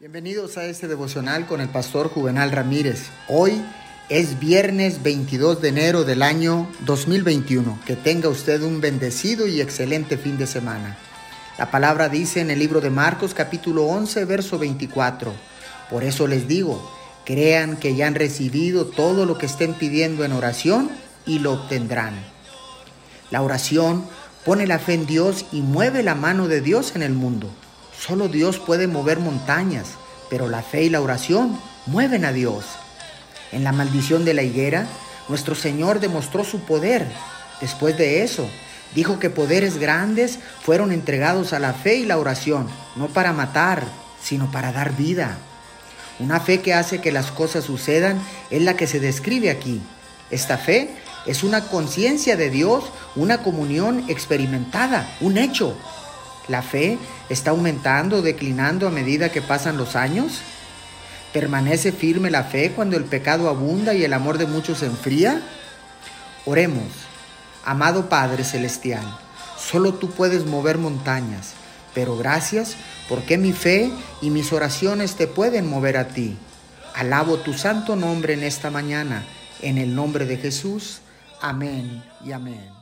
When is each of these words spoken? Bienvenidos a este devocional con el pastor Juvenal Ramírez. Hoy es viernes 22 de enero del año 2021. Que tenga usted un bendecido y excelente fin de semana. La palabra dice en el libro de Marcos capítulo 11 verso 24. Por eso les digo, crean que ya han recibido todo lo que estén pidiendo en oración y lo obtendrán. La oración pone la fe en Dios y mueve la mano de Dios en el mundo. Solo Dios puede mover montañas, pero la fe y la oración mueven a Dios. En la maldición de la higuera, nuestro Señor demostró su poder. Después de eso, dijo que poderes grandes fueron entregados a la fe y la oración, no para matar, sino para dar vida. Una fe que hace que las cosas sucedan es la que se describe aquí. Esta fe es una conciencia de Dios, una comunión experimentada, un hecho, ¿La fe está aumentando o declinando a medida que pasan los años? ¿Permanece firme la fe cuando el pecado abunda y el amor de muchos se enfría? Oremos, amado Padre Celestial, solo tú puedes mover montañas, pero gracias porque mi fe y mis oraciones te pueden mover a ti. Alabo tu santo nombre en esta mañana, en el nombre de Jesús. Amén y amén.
Bienvenidos 0.00 0.56
a 0.56 0.64
este 0.64 0.88
devocional 0.88 1.44
con 1.44 1.60
el 1.60 1.68
pastor 1.68 2.08
Juvenal 2.08 2.52
Ramírez. 2.52 3.10
Hoy 3.28 3.62
es 4.08 4.38
viernes 4.38 5.02
22 5.02 5.60
de 5.60 5.68
enero 5.68 6.04
del 6.04 6.22
año 6.22 6.66
2021. 6.86 7.78
Que 7.84 7.96
tenga 7.96 8.30
usted 8.30 8.62
un 8.62 8.80
bendecido 8.80 9.46
y 9.46 9.60
excelente 9.60 10.16
fin 10.16 10.38
de 10.38 10.46
semana. 10.46 10.96
La 11.58 11.70
palabra 11.70 12.08
dice 12.08 12.40
en 12.40 12.50
el 12.50 12.60
libro 12.60 12.80
de 12.80 12.88
Marcos 12.88 13.34
capítulo 13.34 13.84
11 13.88 14.24
verso 14.24 14.58
24. 14.58 15.34
Por 15.90 16.02
eso 16.02 16.26
les 16.26 16.48
digo, 16.48 16.90
crean 17.26 17.76
que 17.76 17.94
ya 17.94 18.06
han 18.06 18.14
recibido 18.14 18.86
todo 18.86 19.26
lo 19.26 19.36
que 19.36 19.44
estén 19.44 19.74
pidiendo 19.74 20.24
en 20.24 20.32
oración 20.32 20.90
y 21.26 21.40
lo 21.40 21.52
obtendrán. 21.52 22.14
La 23.30 23.42
oración 23.42 24.06
pone 24.46 24.66
la 24.66 24.78
fe 24.78 24.94
en 24.94 25.04
Dios 25.04 25.44
y 25.52 25.60
mueve 25.60 26.02
la 26.02 26.14
mano 26.14 26.48
de 26.48 26.62
Dios 26.62 26.96
en 26.96 27.02
el 27.02 27.12
mundo. 27.12 27.50
Solo 28.00 28.28
Dios 28.28 28.58
puede 28.58 28.86
mover 28.86 29.18
montañas, 29.18 29.88
pero 30.30 30.48
la 30.48 30.62
fe 30.62 30.84
y 30.84 30.90
la 30.90 31.02
oración 31.02 31.60
mueven 31.84 32.24
a 32.24 32.32
Dios. 32.32 32.64
En 33.52 33.62
la 33.62 33.72
maldición 33.72 34.24
de 34.24 34.32
la 34.32 34.42
higuera, 34.42 34.86
nuestro 35.28 35.54
Señor 35.54 36.00
demostró 36.00 36.42
su 36.42 36.60
poder. 36.60 37.06
Después 37.60 37.98
de 37.98 38.22
eso, 38.22 38.48
dijo 38.94 39.18
que 39.18 39.28
poderes 39.28 39.76
grandes 39.76 40.38
fueron 40.62 40.92
entregados 40.92 41.52
a 41.52 41.58
la 41.58 41.74
fe 41.74 41.96
y 41.96 42.06
la 42.06 42.16
oración, 42.16 42.68
no 42.96 43.08
para 43.08 43.34
matar, 43.34 43.84
sino 44.22 44.50
para 44.50 44.72
dar 44.72 44.96
vida. 44.96 45.36
Una 46.20 46.40
fe 46.40 46.62
que 46.62 46.72
hace 46.72 47.02
que 47.02 47.12
las 47.12 47.30
cosas 47.30 47.64
sucedan 47.64 48.18
es 48.50 48.62
la 48.62 48.76
que 48.76 48.86
se 48.86 49.00
describe 49.00 49.50
aquí. 49.50 49.82
Esta 50.30 50.56
fe 50.56 50.96
es 51.26 51.42
una 51.42 51.66
conciencia 51.66 52.36
de 52.36 52.48
Dios, 52.48 52.84
una 53.14 53.42
comunión 53.42 54.04
experimentada, 54.08 55.06
un 55.20 55.36
hecho, 55.36 55.76
¿La 56.48 56.62
fe 56.62 56.98
está 57.28 57.50
aumentando 57.50 58.18
o 58.18 58.22
declinando 58.22 58.88
a 58.88 58.90
medida 58.90 59.30
que 59.30 59.42
pasan 59.42 59.76
los 59.76 59.96
años? 59.96 60.40
¿Permanece 61.32 61.92
firme 61.92 62.30
la 62.30 62.44
fe 62.44 62.72
cuando 62.72 62.96
el 62.96 63.04
pecado 63.04 63.48
abunda 63.48 63.94
y 63.94 64.04
el 64.04 64.12
amor 64.12 64.38
de 64.38 64.46
muchos 64.46 64.78
se 64.78 64.86
enfría? 64.86 65.42
Oremos, 66.44 66.88
amado 67.64 68.08
Padre 68.08 68.42
Celestial, 68.42 69.04
solo 69.56 69.94
tú 69.94 70.10
puedes 70.10 70.46
mover 70.46 70.78
montañas, 70.78 71.52
pero 71.94 72.16
gracias 72.16 72.76
porque 73.08 73.38
mi 73.38 73.52
fe 73.52 73.90
y 74.20 74.30
mis 74.30 74.52
oraciones 74.52 75.14
te 75.14 75.26
pueden 75.26 75.68
mover 75.68 75.96
a 75.98 76.08
ti. 76.08 76.36
Alabo 76.94 77.38
tu 77.38 77.52
santo 77.52 77.94
nombre 77.94 78.34
en 78.34 78.42
esta 78.42 78.70
mañana, 78.70 79.24
en 79.62 79.78
el 79.78 79.94
nombre 79.94 80.26
de 80.26 80.36
Jesús. 80.36 81.00
Amén 81.40 82.02
y 82.24 82.32
amén. 82.32 82.79